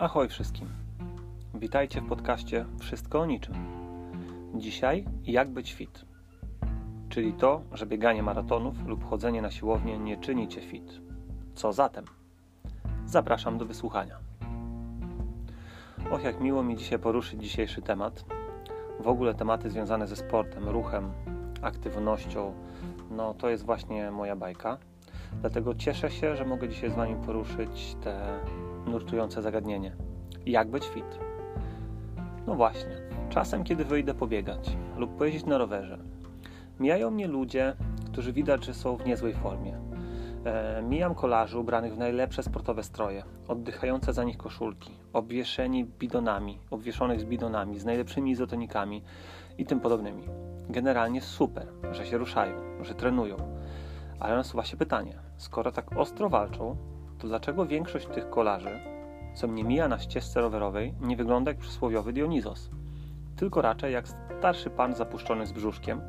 Ahoj 0.00 0.28
wszystkim. 0.28 0.68
Witajcie 1.54 2.00
w 2.00 2.08
podcaście 2.08 2.66
Wszystko 2.78 3.20
o 3.20 3.26
niczym. 3.26 3.54
Dzisiaj 4.54 5.04
jak 5.24 5.50
być 5.50 5.72
fit. 5.72 6.04
Czyli 7.08 7.32
to, 7.32 7.62
że 7.72 7.86
bieganie 7.86 8.22
maratonów 8.22 8.86
lub 8.86 9.04
chodzenie 9.04 9.42
na 9.42 9.50
siłownię 9.50 9.98
nie 9.98 10.16
czyni 10.16 10.48
cię 10.48 10.60
fit. 10.60 11.00
Co 11.54 11.72
zatem? 11.72 12.04
Zapraszam 13.06 13.58
do 13.58 13.64
wysłuchania. 13.64 14.16
Och, 16.10 16.24
jak 16.24 16.40
miło 16.40 16.62
mi 16.62 16.76
dzisiaj 16.76 16.98
poruszyć 16.98 17.42
dzisiejszy 17.42 17.82
temat. 17.82 18.24
W 19.00 19.08
ogóle 19.08 19.34
tematy 19.34 19.70
związane 19.70 20.06
ze 20.06 20.16
sportem, 20.16 20.68
ruchem, 20.68 21.12
aktywnością, 21.62 22.52
no 23.10 23.34
to 23.34 23.48
jest 23.48 23.64
właśnie 23.64 24.10
moja 24.10 24.36
bajka. 24.36 24.78
Dlatego 25.40 25.74
cieszę 25.74 26.10
się, 26.10 26.36
że 26.36 26.44
mogę 26.44 26.68
dzisiaj 26.68 26.90
z 26.90 26.94
Wami 26.94 27.16
poruszyć 27.26 27.96
te 28.04 28.40
nurtujące 28.86 29.42
zagadnienie. 29.42 29.96
Jak 30.46 30.70
być 30.70 30.88
fit? 30.88 31.18
No 32.46 32.54
właśnie, 32.54 32.96
czasem 33.28 33.64
kiedy 33.64 33.84
wyjdę 33.84 34.14
pobiegać 34.14 34.76
lub 34.96 35.16
pojeździć 35.16 35.44
na 35.44 35.58
rowerze, 35.58 35.98
mijają 36.80 37.10
mnie 37.10 37.26
ludzie, 37.28 37.76
którzy 38.12 38.32
widać, 38.32 38.64
że 38.64 38.74
są 38.74 38.96
w 38.96 39.06
niezłej 39.06 39.34
formie. 39.34 39.78
E, 40.44 40.82
mijam 40.82 41.14
kolarzy 41.14 41.58
ubranych 41.58 41.94
w 41.94 41.98
najlepsze 41.98 42.42
sportowe 42.42 42.82
stroje, 42.82 43.22
oddychające 43.48 44.12
za 44.12 44.24
nich 44.24 44.36
koszulki, 44.36 44.90
obwieszeni 45.12 45.84
bidonami, 45.84 46.58
obwieszonych 46.70 47.20
z 47.20 47.24
bidonami, 47.24 47.78
z 47.78 47.84
najlepszymi 47.84 48.30
izotonikami 48.30 49.02
i 49.58 49.66
tym 49.66 49.80
podobnymi. 49.80 50.24
Generalnie 50.68 51.20
super, 51.20 51.66
że 51.92 52.06
się 52.06 52.18
ruszają, 52.18 52.84
że 52.84 52.94
trenują. 52.94 53.36
Ale 54.20 54.36
nasuwa 54.36 54.64
się 54.64 54.76
pytanie, 54.76 55.18
skoro 55.36 55.72
tak 55.72 55.96
ostro 55.96 56.28
walczą, 56.28 56.76
to 57.20 57.28
dlaczego 57.28 57.66
większość 57.66 58.06
tych 58.06 58.30
kolarzy, 58.30 58.80
co 59.34 59.48
mnie 59.48 59.64
mija 59.64 59.88
na 59.88 59.98
ścieżce 59.98 60.40
rowerowej, 60.40 60.94
nie 61.00 61.16
wygląda 61.16 61.50
jak 61.50 61.58
przysłowiowy 61.58 62.12
Dionizos, 62.12 62.70
tylko 63.36 63.62
raczej 63.62 63.92
jak 63.92 64.08
starszy 64.08 64.70
pan 64.70 64.94
zapuszczony 64.94 65.46
z 65.46 65.52
brzuszkiem, 65.52 66.00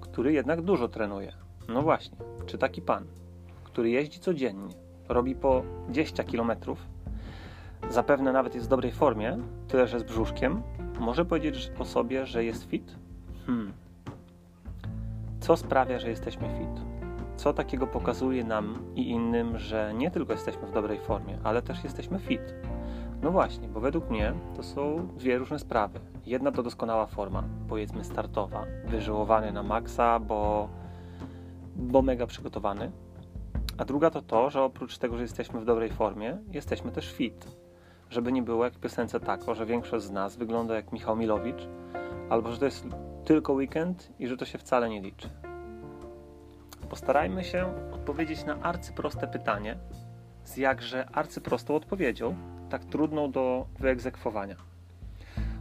który 0.00 0.32
jednak 0.32 0.62
dużo 0.62 0.88
trenuje. 0.88 1.32
No 1.68 1.82
właśnie, 1.82 2.18
czy 2.46 2.58
taki 2.58 2.82
pan, 2.82 3.04
który 3.64 3.90
jeździ 3.90 4.20
codziennie, 4.20 4.74
robi 5.08 5.34
po 5.34 5.62
10 5.90 6.30
km, 6.30 6.52
zapewne 7.90 8.32
nawet 8.32 8.54
jest 8.54 8.66
w 8.66 8.70
dobrej 8.70 8.92
formie, 8.92 9.38
tyle 9.68 9.86
że 9.86 10.00
z 10.00 10.02
brzuszkiem, 10.02 10.62
może 11.00 11.24
powiedzieć 11.24 11.72
o 11.78 11.84
sobie, 11.84 12.26
że 12.26 12.44
jest 12.44 12.70
fit? 12.70 12.96
Hmm. 13.46 13.72
Co 15.40 15.56
sprawia, 15.56 15.98
że 15.98 16.10
jesteśmy 16.10 16.48
fit? 16.48 16.91
Co 17.42 17.52
takiego 17.52 17.86
pokazuje 17.86 18.44
nam 18.44 18.78
i 18.94 19.10
innym, 19.10 19.58
że 19.58 19.92
nie 19.94 20.10
tylko 20.10 20.32
jesteśmy 20.32 20.66
w 20.66 20.72
dobrej 20.72 20.98
formie, 20.98 21.38
ale 21.44 21.62
też 21.62 21.84
jesteśmy 21.84 22.18
fit? 22.18 22.54
No 23.22 23.30
właśnie, 23.30 23.68
bo 23.68 23.80
według 23.80 24.10
mnie 24.10 24.34
to 24.56 24.62
są 24.62 25.08
dwie 25.16 25.38
różne 25.38 25.58
sprawy. 25.58 26.00
Jedna 26.26 26.52
to 26.52 26.62
doskonała 26.62 27.06
forma, 27.06 27.44
powiedzmy 27.68 28.04
startowa, 28.04 28.64
wyżyłowany 28.86 29.52
na 29.52 29.62
maksa, 29.62 30.18
bo, 30.18 30.68
bo 31.76 32.02
mega 32.02 32.26
przygotowany. 32.26 32.92
A 33.78 33.84
druga 33.84 34.10
to 34.10 34.22
to, 34.22 34.50
że 34.50 34.62
oprócz 34.62 34.98
tego, 34.98 35.16
że 35.16 35.22
jesteśmy 35.22 35.60
w 35.60 35.64
dobrej 35.64 35.90
formie, 35.90 36.38
jesteśmy 36.50 36.92
też 36.92 37.12
fit. 37.12 37.56
Żeby 38.10 38.32
nie 38.32 38.42
było 38.42 38.64
jak 38.64 38.78
piosence 38.78 39.20
tako, 39.20 39.54
że 39.54 39.66
większość 39.66 40.04
z 40.04 40.10
nas 40.10 40.36
wygląda 40.36 40.74
jak 40.74 40.92
Michał 40.92 41.16
Milowicz, 41.16 41.68
albo 42.30 42.52
że 42.52 42.58
to 42.58 42.64
jest 42.64 42.86
tylko 43.24 43.52
weekend 43.52 44.12
i 44.18 44.26
że 44.26 44.36
to 44.36 44.44
się 44.44 44.58
wcale 44.58 44.88
nie 44.88 45.00
liczy. 45.00 45.41
Postarajmy 46.92 47.44
się 47.44 47.66
odpowiedzieć 47.92 48.44
na 48.44 48.60
arcyproste 48.60 49.28
pytanie 49.28 49.76
z 50.44 50.56
jakże 50.56 51.08
arcyprostą 51.08 51.74
odpowiedzią, 51.74 52.36
tak 52.70 52.84
trudną 52.84 53.30
do 53.30 53.66
wyegzekwowania. 53.78 54.56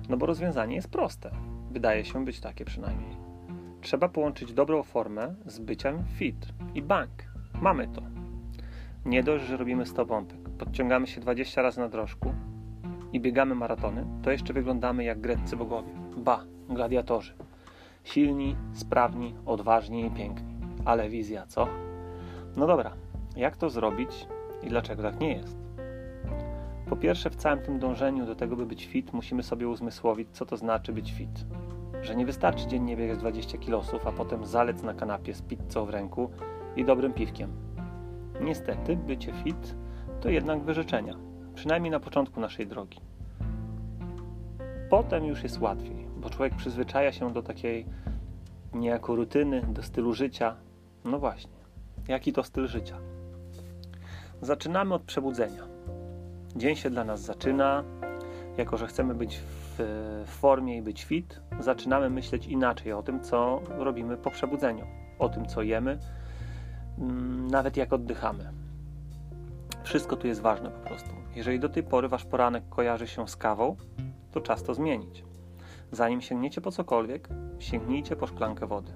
No 0.10 0.18
bo 0.18 0.26
rozwiązanie 0.26 0.76
jest 0.76 0.90
proste. 0.90 1.32
Wydaje 1.70 2.06
się 2.06 2.26
być 2.26 2.40
takie 2.40 2.66
przynajmniej. 2.66 3.18
Trzeba 3.82 4.10
połączyć 4.10 4.54
dobrą 4.54 4.84
formę 4.84 5.36
z 5.46 5.60
byciem 5.60 6.04
fit 6.18 6.48
i 6.76 6.82
bank. 6.82 7.12
Mamy 7.62 7.88
to. 7.88 8.02
Nie 9.06 9.24
dość, 9.24 9.46
że 9.46 9.58
robimy 9.58 9.86
100 9.86 10.06
pompek, 10.06 10.50
podciągamy 10.60 11.08
się 11.08 11.22
20 11.22 11.62
razy 11.62 11.80
na 11.80 11.90
drożku 11.90 12.34
i 13.14 13.20
biegamy 13.20 13.56
maratony, 13.56 14.06
to 14.24 14.32
jeszcze 14.32 14.54
wyglądamy 14.54 15.04
jak 15.04 15.22
greccy 15.22 15.58
bogowie. 15.58 15.92
Ba, 16.18 16.44
gladiatorzy. 16.70 17.34
Silni, 18.04 18.56
sprawni, 18.74 19.36
odważni 19.46 20.06
i 20.06 20.12
piękni. 20.12 20.51
Ale 20.86 21.10
wizja, 21.10 21.46
co? 21.48 21.68
No 22.56 22.68
dobra, 22.68 22.94
jak 23.36 23.58
to 23.58 23.70
zrobić 23.70 24.28
i 24.64 24.70
dlaczego 24.70 25.04
tak 25.04 25.20
nie 25.20 25.34
jest? 25.34 25.58
Po 26.90 26.96
pierwsze, 26.96 27.30
w 27.30 27.36
całym 27.36 27.60
tym 27.60 27.80
dążeniu 27.80 28.26
do 28.26 28.36
tego, 28.36 28.56
by 28.56 28.66
być 28.66 28.86
fit, 28.86 29.14
musimy 29.14 29.44
sobie 29.44 29.68
uzmysłowić, 29.68 30.28
co 30.32 30.46
to 30.46 30.58
znaczy 30.58 30.94
być 30.94 31.12
fit. 31.12 31.46
Że 32.02 32.16
nie 32.16 32.26
wystarczy 32.26 32.68
dziennie 32.68 32.98
biegać 32.98 33.20
20 33.20 33.58
kilosów, 33.58 34.08
a 34.08 34.12
potem 34.12 34.46
zalec 34.46 34.84
na 34.84 34.94
kanapie 34.94 35.34
z 35.34 35.42
pizzą 35.42 35.86
w 35.86 35.90
ręku 35.90 36.30
i 36.76 36.86
dobrym 36.86 37.14
piwkiem. 37.14 37.52
Niestety, 38.42 38.96
bycie 38.96 39.34
fit 39.34 39.76
to 40.22 40.30
jednak 40.30 40.64
wyrzeczenia, 40.64 41.16
przynajmniej 41.56 41.92
na 41.92 42.00
początku 42.00 42.40
naszej 42.40 42.68
drogi. 42.68 43.00
Potem 44.90 45.26
już 45.26 45.44
jest 45.44 45.62
łatwiej, 45.62 46.08
bo 46.18 46.30
człowiek 46.30 46.56
przyzwyczaja 46.56 47.12
się 47.12 47.34
do 47.34 47.44
takiej 47.44 47.86
niejako 48.74 49.16
rutyny, 49.16 49.62
do 49.62 49.84
stylu 49.84 50.14
życia, 50.14 50.56
no 51.06 51.20
właśnie, 51.20 51.52
jaki 52.08 52.34
to 52.34 52.44
styl 52.44 52.68
życia? 52.68 52.98
Zaczynamy 54.42 54.94
od 54.94 55.04
przebudzenia. 55.04 55.64
Dzień 56.56 56.76
się 56.76 56.90
dla 56.90 57.04
nas 57.04 57.22
zaczyna. 57.22 57.84
Jako, 58.58 58.78
że 58.78 58.88
chcemy 58.88 59.16
być 59.16 59.40
w 59.78 60.24
formie 60.26 60.78
i 60.78 60.82
być 60.82 61.04
fit, 61.04 61.42
zaczynamy 61.60 62.10
myśleć 62.10 62.48
inaczej 62.48 62.94
o 62.94 63.04
tym, 63.04 63.24
co 63.24 63.62
robimy 63.78 64.18
po 64.18 64.32
przebudzeniu, 64.32 64.86
o 65.20 65.30
tym, 65.30 65.46
co 65.46 65.62
jemy, 65.62 66.00
mm, 66.98 67.48
nawet 67.48 67.78
jak 67.78 67.94
oddychamy. 67.94 68.52
Wszystko 69.84 70.16
tu 70.16 70.28
jest 70.28 70.42
ważne 70.42 70.70
po 70.70 70.88
prostu. 70.88 71.10
Jeżeli 71.36 71.60
do 71.60 71.70
tej 71.70 71.84
pory 71.84 72.08
wasz 72.08 72.26
poranek 72.26 72.64
kojarzy 72.70 73.08
się 73.08 73.28
z 73.28 73.36
kawą, 73.36 73.76
to 74.32 74.42
czas 74.42 74.64
to 74.64 74.74
zmienić. 74.74 75.24
Zanim 75.92 76.22
sięgniecie 76.22 76.62
po 76.62 76.72
cokolwiek, 76.72 77.30
sięgnijcie 77.60 78.16
po 78.16 78.28
szklankę 78.28 78.68
wody. 78.68 78.92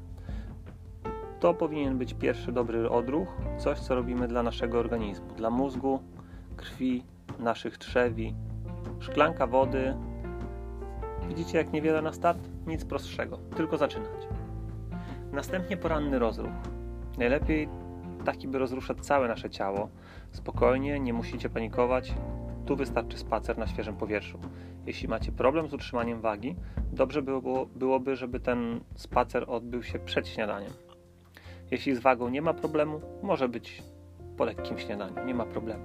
To 1.46 1.54
powinien 1.54 1.98
być 1.98 2.14
pierwszy 2.14 2.52
dobry 2.52 2.90
odruch, 2.90 3.28
coś 3.58 3.80
co 3.80 3.96
robimy 3.96 4.28
dla 4.28 4.44
naszego 4.44 4.80
organizmu, 4.80 5.34
dla 5.38 5.50
mózgu, 5.50 6.00
krwi, 6.58 7.04
naszych 7.40 7.78
trzewi. 7.78 8.36
Szklanka 9.00 9.48
wody. 9.48 9.96
Widzicie 11.28 11.58
jak 11.58 11.74
niewiele 11.74 12.02
na 12.02 12.14
start? 12.14 12.40
Nic 12.68 12.86
prostszego, 12.86 13.38
tylko 13.38 13.78
zaczynać. 13.78 14.28
Następnie 15.32 15.78
poranny 15.78 16.20
rozruch. 16.20 16.54
Najlepiej 17.18 17.70
taki, 18.24 18.48
by 18.48 18.58
rozruszać 18.58 18.98
całe 19.02 19.28
nasze 19.28 19.50
ciało. 19.50 19.90
Spokojnie, 20.32 21.00
nie 21.00 21.14
musicie 21.14 21.50
panikować. 21.50 22.14
Tu 22.66 22.76
wystarczy 22.76 23.18
spacer 23.18 23.58
na 23.58 23.68
świeżym 23.68 23.96
powietrzu. 23.96 24.40
Jeśli 24.86 25.08
macie 25.08 25.32
problem 25.32 25.68
z 25.68 25.74
utrzymaniem 25.74 26.22
wagi, 26.22 26.56
dobrze 26.94 27.22
było, 27.22 27.66
byłoby, 27.66 28.16
żeby 28.16 28.40
ten 28.40 28.80
spacer 28.96 29.46
odbył 29.48 29.84
się 29.84 30.00
przed 30.00 30.28
śniadaniem. 30.28 30.85
Jeśli 31.72 31.96
z 31.96 32.00
wagą 32.00 32.30
nie 32.30 32.42
ma 32.42 32.54
problemu, 32.54 33.02
może 33.24 33.50
być 33.50 33.84
po 34.38 34.46
lekkim 34.46 34.80
śniadaniu, 34.80 35.26
nie 35.26 35.34
ma 35.34 35.46
problemu. 35.46 35.84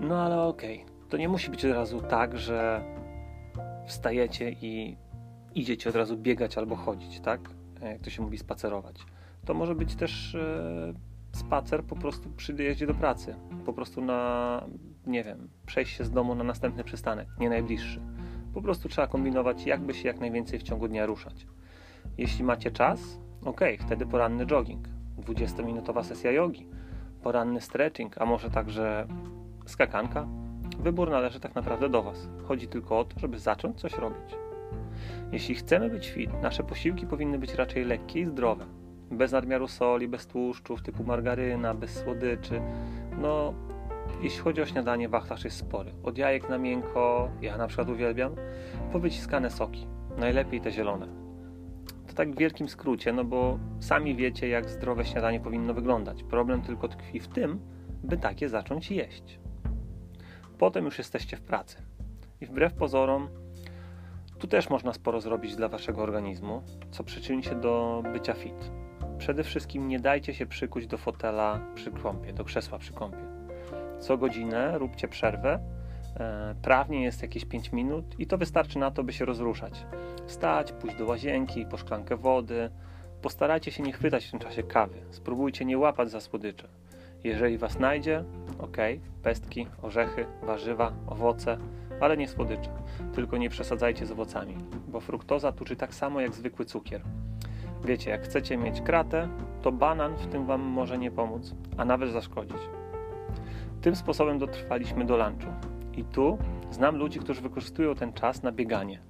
No 0.00 0.22
ale 0.22 0.42
okej, 0.42 0.82
okay. 0.82 1.08
to 1.08 1.16
nie 1.16 1.28
musi 1.28 1.50
być 1.50 1.64
od 1.64 1.72
razu 1.72 2.00
tak, 2.00 2.38
że 2.38 2.82
wstajecie 3.86 4.50
i 4.50 4.96
idziecie 5.54 5.90
od 5.90 5.96
razu 5.96 6.16
biegać 6.16 6.58
albo 6.58 6.76
chodzić, 6.76 7.20
tak? 7.20 7.40
Jak 7.82 8.00
to 8.00 8.10
się 8.10 8.22
mówi, 8.22 8.38
spacerować. 8.38 9.06
To 9.44 9.54
może 9.54 9.74
być 9.74 9.94
też 9.94 10.34
e, 10.34 10.94
spacer 11.32 11.84
po 11.84 11.96
prostu 11.96 12.30
przy 12.30 12.52
dojeździe 12.52 12.86
do 12.86 12.94
pracy. 12.94 13.34
Po 13.66 13.72
prostu 13.72 14.00
na, 14.00 14.64
nie 15.06 15.24
wiem, 15.24 15.48
przejść 15.66 15.96
się 15.96 16.04
z 16.04 16.10
domu 16.10 16.34
na 16.34 16.44
następny 16.44 16.84
przystanek, 16.84 17.28
nie 17.38 17.48
najbliższy. 17.48 18.00
Po 18.54 18.62
prostu 18.62 18.88
trzeba 18.88 19.06
kombinować, 19.06 19.66
jakby 19.66 19.94
się 19.94 20.08
jak 20.08 20.20
najwięcej 20.20 20.58
w 20.58 20.62
ciągu 20.62 20.88
dnia 20.88 21.06
ruszać. 21.06 21.46
Jeśli 22.18 22.44
macie 22.44 22.70
czas, 22.70 23.18
ok, 23.44 23.60
wtedy 23.78 24.06
poranny 24.06 24.46
jogging, 24.46 24.88
20-minutowa 25.18 26.04
sesja 26.04 26.32
jogi, 26.32 26.66
poranny 27.22 27.60
stretching, 27.60 28.18
a 28.18 28.26
może 28.26 28.50
także 28.50 29.06
skakanka. 29.66 30.26
Wybór 30.78 31.10
należy 31.10 31.40
tak 31.40 31.54
naprawdę 31.54 31.88
do 31.88 32.02
Was. 32.02 32.28
Chodzi 32.44 32.68
tylko 32.68 32.98
o 32.98 33.04
to, 33.04 33.20
żeby 33.20 33.38
zacząć 33.38 33.80
coś 33.80 33.98
robić. 33.98 34.36
Jeśli 35.32 35.54
chcemy 35.54 35.90
być 35.90 36.10
fit, 36.10 36.30
nasze 36.42 36.64
posiłki 36.64 37.06
powinny 37.06 37.38
być 37.38 37.54
raczej 37.54 37.84
lekkie 37.84 38.20
i 38.20 38.26
zdrowe. 38.26 38.66
Bez 39.10 39.32
nadmiaru 39.32 39.68
soli, 39.68 40.08
bez 40.08 40.26
tłuszczów 40.26 40.82
typu 40.82 41.04
margaryna, 41.04 41.74
bez 41.74 41.94
słodyczy. 42.02 42.60
No, 43.18 43.54
jeśli 44.22 44.40
chodzi 44.40 44.62
o 44.62 44.66
śniadanie, 44.66 45.08
wachlarz 45.08 45.44
jest 45.44 45.56
spory. 45.56 45.92
Od 46.02 46.18
jajek 46.18 46.48
na 46.48 46.58
miękko, 46.58 47.28
ja 47.40 47.56
na 47.56 47.66
przykład 47.66 47.88
uwielbiam, 47.88 48.34
po 48.92 48.98
wyciskane 48.98 49.50
soki. 49.50 49.86
Najlepiej 50.18 50.60
te 50.60 50.70
zielone 50.70 51.23
to 52.14 52.18
tak 52.18 52.34
w 52.34 52.38
wielkim 52.38 52.68
skrócie, 52.68 53.12
no 53.12 53.24
bo 53.24 53.58
sami 53.80 54.16
wiecie, 54.16 54.48
jak 54.48 54.70
zdrowe 54.70 55.04
śniadanie 55.04 55.40
powinno 55.40 55.74
wyglądać. 55.74 56.22
Problem 56.22 56.62
tylko 56.62 56.88
tkwi 56.88 57.20
w 57.20 57.28
tym, 57.28 57.60
by 58.02 58.16
takie 58.16 58.48
zacząć 58.48 58.90
jeść. 58.90 59.38
Potem 60.58 60.84
już 60.84 60.98
jesteście 60.98 61.36
w 61.36 61.40
pracy. 61.40 61.76
I 62.40 62.46
wbrew 62.46 62.74
pozorom, 62.74 63.28
tu 64.38 64.46
też 64.46 64.70
można 64.70 64.92
sporo 64.92 65.20
zrobić 65.20 65.56
dla 65.56 65.68
waszego 65.68 66.02
organizmu, 66.02 66.62
co 66.90 67.04
przyczyni 67.04 67.44
się 67.44 67.60
do 67.60 68.02
bycia 68.12 68.34
fit. 68.34 68.70
Przede 69.18 69.44
wszystkim 69.44 69.88
nie 69.88 70.00
dajcie 70.00 70.34
się 70.34 70.46
przykuć 70.46 70.86
do 70.86 70.98
fotela 70.98 71.60
przy 71.74 71.90
kąpie, 71.90 72.32
do 72.32 72.44
krzesła 72.44 72.78
przy 72.78 72.92
kąpie. 72.92 73.24
Co 74.00 74.18
godzinę 74.18 74.78
róbcie 74.78 75.08
przerwę. 75.08 75.73
E, 76.16 76.54
prawnie 76.62 77.02
jest 77.02 77.22
jakieś 77.22 77.44
5 77.44 77.72
minut 77.72 78.04
i 78.18 78.26
to 78.26 78.38
wystarczy 78.38 78.78
na 78.78 78.90
to, 78.90 79.04
by 79.04 79.12
się 79.12 79.24
rozruszać. 79.24 79.86
Wstać, 80.26 80.72
pójść 80.72 80.96
do 80.96 81.06
łazienki, 81.06 81.66
po 81.66 81.76
szklankę 81.76 82.16
wody. 82.16 82.70
Postarajcie 83.22 83.70
się 83.70 83.82
nie 83.82 83.92
chwytać 83.92 84.26
w 84.26 84.30
tym 84.30 84.40
czasie 84.40 84.62
kawy. 84.62 84.98
Spróbujcie 85.10 85.64
nie 85.64 85.78
łapać 85.78 86.10
za 86.10 86.20
słodycze. 86.20 86.68
Jeżeli 87.24 87.58
was 87.58 87.72
znajdzie, 87.72 88.24
ok, 88.58 88.76
pestki, 89.22 89.66
orzechy, 89.82 90.26
warzywa, 90.42 90.92
owoce, 91.06 91.58
ale 92.00 92.16
nie 92.16 92.28
słodycze. 92.28 92.70
Tylko 93.14 93.36
nie 93.36 93.50
przesadzajcie 93.50 94.06
z 94.06 94.10
owocami, 94.10 94.56
bo 94.88 95.00
fruktoza 95.00 95.52
tuczy 95.52 95.76
tak 95.76 95.94
samo 95.94 96.20
jak 96.20 96.34
zwykły 96.34 96.64
cukier. 96.64 97.00
Wiecie, 97.84 98.10
jak 98.10 98.22
chcecie 98.22 98.56
mieć 98.56 98.80
kratę, 98.80 99.28
to 99.62 99.72
banan 99.72 100.16
w 100.16 100.26
tym 100.26 100.46
Wam 100.46 100.60
może 100.60 100.98
nie 100.98 101.10
pomóc, 101.10 101.54
a 101.76 101.84
nawet 101.84 102.10
zaszkodzić. 102.10 102.58
Tym 103.80 103.96
sposobem 103.96 104.38
dotrwaliśmy 104.38 105.04
do 105.04 105.16
lunchu. 105.16 105.73
I 105.96 106.04
tu 106.04 106.38
znam 106.70 106.96
ludzi, 106.96 107.18
którzy 107.18 107.40
wykorzystują 107.40 107.94
ten 107.94 108.12
czas 108.12 108.42
na 108.42 108.52
bieganie. 108.52 109.00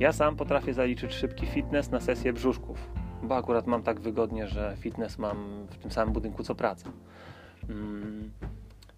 Ja 0.00 0.12
sam 0.12 0.36
potrafię 0.36 0.74
zaliczyć 0.74 1.12
szybki 1.12 1.46
fitness 1.46 1.90
na 1.90 2.00
sesję 2.00 2.32
brzuszków, 2.32 2.90
bo 3.22 3.36
akurat 3.36 3.66
mam 3.66 3.82
tak 3.82 4.00
wygodnie, 4.00 4.46
że 4.46 4.76
fitness 4.80 5.18
mam 5.18 5.66
w 5.70 5.78
tym 5.78 5.90
samym 5.90 6.14
budynku 6.14 6.42
co 6.42 6.54
praca. 6.54 6.90
Mm, 7.68 8.30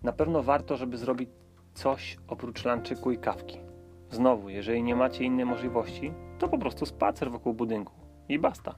na 0.02 0.12
pewno 0.12 0.42
warto, 0.42 0.76
żeby 0.76 0.96
zrobić 0.96 1.30
coś 1.74 2.18
oprócz 2.28 2.64
lunczyku 2.64 3.10
i 3.10 3.18
kawki. 3.18 3.58
Znowu, 4.10 4.48
jeżeli 4.48 4.82
nie 4.82 4.96
macie 4.96 5.24
innej 5.24 5.46
możliwości, 5.46 6.12
to 6.38 6.48
po 6.48 6.58
prostu 6.58 6.86
spacer 6.86 7.30
wokół 7.30 7.54
budynku 7.54 7.92
i 8.28 8.38
basta. 8.38 8.74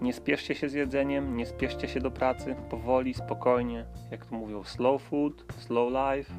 Nie 0.00 0.12
spieszcie 0.12 0.54
się 0.54 0.68
z 0.68 0.72
jedzeniem, 0.72 1.36
nie 1.36 1.46
spieszcie 1.46 1.88
się 1.88 2.00
do 2.00 2.10
pracy, 2.10 2.56
powoli, 2.70 3.14
spokojnie, 3.14 3.86
jak 4.10 4.26
to 4.26 4.34
mówią, 4.34 4.64
slow 4.64 5.02
food, 5.02 5.44
slow 5.58 5.92
life. 5.92 6.32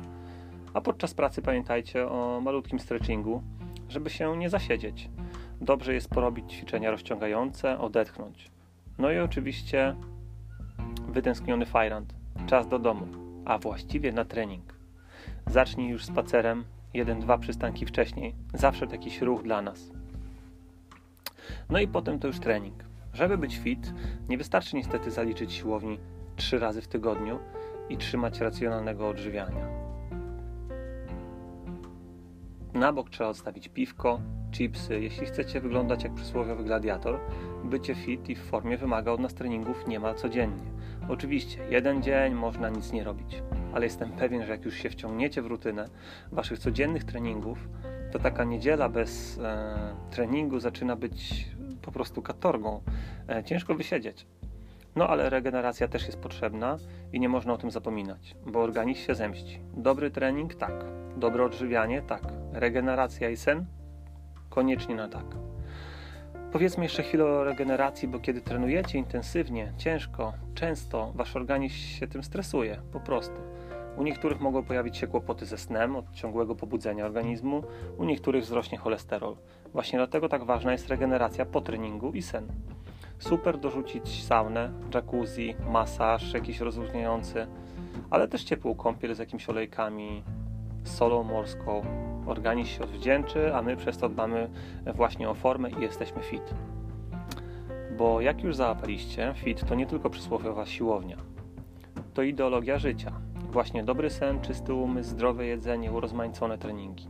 A 0.77 0.81
podczas 0.81 1.13
pracy 1.13 1.41
pamiętajcie 1.41 2.09
o 2.09 2.41
malutkim 2.43 2.79
stretchingu, 2.79 3.43
żeby 3.89 4.09
się 4.09 4.37
nie 4.37 4.49
zasiedzieć. 4.49 5.09
Dobrze 5.61 5.93
jest 5.93 6.09
porobić 6.09 6.53
ćwiczenia 6.53 6.91
rozciągające, 6.91 7.79
odetchnąć. 7.79 8.51
No 8.97 9.11
i 9.11 9.19
oczywiście 9.19 9.95
wytęskniony 11.07 11.65
fajrant, 11.65 12.13
czas 12.47 12.67
do 12.67 12.79
domu, 12.79 13.07
a 13.45 13.57
właściwie 13.57 14.11
na 14.11 14.25
trening. 14.25 14.73
Zacznij 15.47 15.89
już 15.89 16.05
spacerem, 16.05 16.65
jeden, 16.93 17.19
dwa 17.19 17.37
przystanki 17.37 17.85
wcześniej. 17.85 18.35
Zawsze 18.53 18.85
jakiś 18.85 19.21
ruch 19.21 19.43
dla 19.43 19.61
nas. 19.61 19.91
No 21.69 21.79
i 21.79 21.87
potem 21.87 22.19
to 22.19 22.27
już 22.27 22.39
trening. 22.39 22.83
Żeby 23.13 23.37
być 23.37 23.57
fit, 23.57 23.93
nie 24.29 24.37
wystarczy 24.37 24.75
niestety 24.75 25.11
zaliczyć 25.11 25.53
siłowni 25.53 25.99
trzy 26.35 26.59
razy 26.59 26.81
w 26.81 26.87
tygodniu 26.87 27.39
i 27.89 27.97
trzymać 27.97 28.39
racjonalnego 28.39 29.09
odżywiania. 29.09 29.76
Na 32.79 32.93
bok 32.93 33.09
trzeba 33.09 33.29
odstawić 33.29 33.69
piwko, 33.69 34.19
chipsy. 34.51 35.01
Jeśli 35.01 35.25
chcecie 35.25 35.61
wyglądać 35.61 36.03
jak 36.03 36.13
przysłowiowy 36.13 36.63
gladiator, 36.63 37.19
bycie 37.63 37.95
fit 37.95 38.29
i 38.29 38.35
w 38.35 38.43
formie 38.43 38.77
wymaga 38.77 39.11
od 39.11 39.19
nas 39.19 39.33
treningów 39.33 39.87
niemal 39.87 40.15
codziennie. 40.15 40.63
Oczywiście, 41.09 41.59
jeden 41.69 42.03
dzień 42.03 42.33
można 42.33 42.69
nic 42.69 42.91
nie 42.91 43.03
robić, 43.03 43.43
ale 43.73 43.85
jestem 43.85 44.11
pewien, 44.11 44.45
że 44.45 44.51
jak 44.51 44.65
już 44.65 44.75
się 44.75 44.89
wciągniecie 44.89 45.41
w 45.41 45.45
rutynę 45.45 45.85
waszych 46.31 46.59
codziennych 46.59 47.03
treningów, 47.03 47.69
to 48.11 48.19
taka 48.19 48.43
niedziela 48.43 48.89
bez 48.89 49.39
e, 49.39 49.95
treningu 50.11 50.59
zaczyna 50.59 50.95
być 50.95 51.47
po 51.81 51.91
prostu 51.91 52.21
katorgą. 52.21 52.81
E, 53.29 53.43
ciężko 53.43 53.75
wysiedzieć. 53.75 54.27
No 54.95 55.07
ale 55.07 55.29
regeneracja 55.29 55.87
też 55.87 56.05
jest 56.05 56.19
potrzebna 56.19 56.77
i 57.13 57.19
nie 57.19 57.29
można 57.29 57.53
o 57.53 57.57
tym 57.57 57.71
zapominać, 57.71 58.35
bo 58.45 58.61
organizm 58.61 58.99
się 59.01 59.15
zemści. 59.15 59.59
Dobry 59.73 60.11
trening 60.11 60.55
tak, 60.55 60.85
dobre 61.17 61.45
odżywianie 61.45 62.01
tak, 62.01 62.36
regeneracja 62.59 63.29
i 63.29 63.37
sen 63.37 63.65
koniecznie 64.49 64.95
na 64.95 65.07
tak. 65.07 65.25
Powiedzmy 66.51 66.83
jeszcze 66.83 67.03
chwilę 67.03 67.25
o 67.25 67.43
regeneracji, 67.43 68.07
bo 68.07 68.19
kiedy 68.19 68.41
trenujecie 68.41 68.97
intensywnie, 68.97 69.73
ciężko, 69.77 70.33
często 70.55 71.11
wasz 71.15 71.35
organizm 71.35 71.75
się 71.75 72.07
tym 72.07 72.23
stresuje, 72.23 72.81
po 72.91 72.99
prostu. 72.99 73.35
U 73.97 74.03
niektórych 74.03 74.39
mogą 74.39 74.63
pojawić 74.63 74.97
się 74.97 75.07
kłopoty 75.07 75.45
ze 75.45 75.57
snem 75.57 75.95
od 75.95 76.11
ciągłego 76.11 76.55
pobudzenia 76.55 77.05
organizmu, 77.05 77.63
u 77.97 78.03
niektórych 78.03 78.43
wzrośnie 78.43 78.77
cholesterol. 78.77 79.35
Właśnie 79.73 79.99
dlatego 79.99 80.29
tak 80.29 80.43
ważna 80.43 80.71
jest 80.71 80.87
regeneracja 80.87 81.45
po 81.45 81.61
treningu 81.61 82.11
i 82.11 82.21
sen. 82.21 82.47
Super 83.19 83.57
dorzucić 83.57 84.23
saunę, 84.23 84.71
jacuzzi, 84.93 85.55
masaż 85.69 86.33
jakiś 86.33 86.59
rozluźniający, 86.59 87.47
ale 88.09 88.27
też 88.27 88.43
ciepłą 88.43 88.75
kąpiel 88.75 89.15
z 89.15 89.19
jakimiś 89.19 89.49
olejkami, 89.49 90.23
solą 90.83 91.23
morską. 91.23 91.81
Organizm 92.27 92.69
się 92.69 92.83
odwdzięczy, 92.83 93.55
a 93.55 93.61
my 93.61 93.77
przez 93.77 93.97
to 93.97 94.09
dbamy 94.09 94.49
właśnie 94.95 95.29
o 95.29 95.33
formę 95.33 95.69
i 95.69 95.81
jesteśmy 95.81 96.21
fit. 96.21 96.53
Bo 97.97 98.21
jak 98.21 98.43
już 98.43 98.55
załapaliście, 98.55 99.33
fit 99.35 99.65
to 99.65 99.75
nie 99.75 99.85
tylko 99.85 100.09
przysłowiowa 100.09 100.65
siłownia. 100.65 101.17
To 102.13 102.21
ideologia 102.21 102.77
życia. 102.77 103.11
Właśnie 103.51 103.83
dobry 103.83 104.09
sen, 104.09 104.41
czysty 104.41 104.73
umysł, 104.73 105.09
zdrowe 105.09 105.45
jedzenie, 105.45 105.91
urozmaicone 105.91 106.57
treningi. 106.57 107.07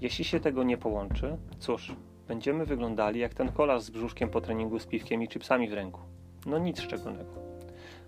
Jeśli 0.00 0.24
się 0.24 0.40
tego 0.40 0.62
nie 0.62 0.76
połączy, 0.76 1.36
cóż, 1.58 1.96
będziemy 2.28 2.66
wyglądali 2.66 3.20
jak 3.20 3.34
ten 3.34 3.52
kolarz 3.52 3.82
z 3.82 3.90
brzuszkiem 3.90 4.28
po 4.28 4.40
treningu 4.40 4.78
z 4.78 4.86
piwkiem 4.86 5.22
i 5.22 5.28
chipsami 5.28 5.68
w 5.68 5.72
ręku. 5.72 6.00
No 6.46 6.58
nic 6.58 6.80
szczególnego. 6.80 7.30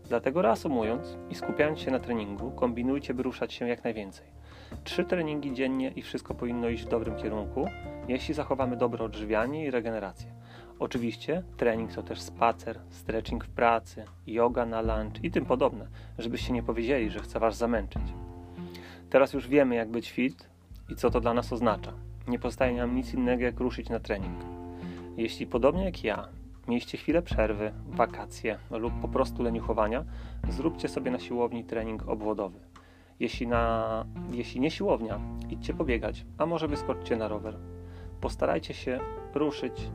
Dlatego 0.08 0.42
reasumując 0.42 1.16
i 1.30 1.34
skupiając 1.34 1.80
się 1.80 1.90
na 1.90 1.98
treningu, 1.98 2.50
kombinujcie, 2.50 3.14
by 3.14 3.22
ruszać 3.22 3.52
się 3.52 3.68
jak 3.68 3.84
najwięcej. 3.84 4.26
Trzy 4.84 5.04
treningi 5.04 5.54
dziennie 5.54 5.90
i 5.96 6.02
wszystko 6.02 6.34
powinno 6.34 6.68
iść 6.68 6.84
w 6.84 6.88
dobrym 6.88 7.16
kierunku, 7.16 7.68
jeśli 8.08 8.34
zachowamy 8.34 8.76
dobre 8.76 9.04
odżywianie 9.04 9.64
i 9.64 9.70
regenerację. 9.70 10.32
Oczywiście 10.78 11.42
trening 11.56 11.92
to 11.92 12.02
też 12.02 12.20
spacer, 12.20 12.80
stretching 12.90 13.44
w 13.44 13.48
pracy, 13.48 14.04
yoga 14.26 14.66
na 14.66 14.80
lunch 14.80 15.24
i 15.24 15.30
tym 15.30 15.44
podobne, 15.44 15.86
żebyście 16.18 16.52
nie 16.52 16.62
powiedzieli, 16.62 17.10
że 17.10 17.20
chcę 17.20 17.40
was 17.40 17.56
zamęczyć. 17.56 18.02
Teraz 19.10 19.32
już 19.32 19.48
wiemy, 19.48 19.74
jak 19.74 19.88
być 19.88 20.10
fit 20.10 20.48
i 20.88 20.96
co 20.96 21.10
to 21.10 21.20
dla 21.20 21.34
nas 21.34 21.52
oznacza. 21.52 21.92
Nie 22.28 22.38
pozostaje 22.38 22.76
nam 22.76 22.94
nic 22.94 23.14
innego, 23.14 23.42
jak 23.42 23.60
ruszyć 23.60 23.88
na 23.88 24.00
trening. 24.00 24.44
Jeśli 25.16 25.46
podobnie 25.46 25.84
jak 25.84 26.04
ja, 26.04 26.28
mieliście 26.68 26.98
chwilę 26.98 27.22
przerwy, 27.22 27.72
wakacje 27.88 28.58
lub 28.70 29.00
po 29.00 29.08
prostu 29.08 29.42
leniuchowania, 29.42 30.04
zróbcie 30.48 30.88
sobie 30.88 31.10
na 31.10 31.18
siłowni 31.18 31.64
trening 31.64 32.08
obwodowy. 32.08 32.71
Jeśli, 33.20 33.46
na, 33.46 34.04
jeśli 34.32 34.60
nie 34.60 34.70
siłownia, 34.70 35.20
idźcie 35.50 35.74
pobiegać, 35.74 36.26
a 36.38 36.46
może 36.46 36.68
wyskoczcie 36.68 37.16
na 37.16 37.28
rower. 37.28 37.58
Postarajcie 38.20 38.74
się 38.74 39.00
ruszyć 39.34 39.90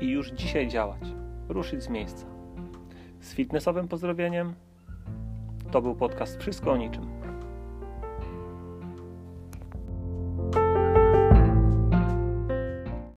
i 0.00 0.08
już 0.08 0.30
dzisiaj 0.30 0.68
działać, 0.68 1.02
ruszyć 1.48 1.82
z 1.82 1.88
miejsca. 1.88 2.26
Z 3.20 3.34
fitnessowym 3.34 3.88
pozdrowieniem 3.88 4.54
to 5.70 5.82
był 5.82 5.94
podcast 5.94 6.40
Wszystko 6.40 6.72
o 6.72 6.76
niczym. 6.76 7.17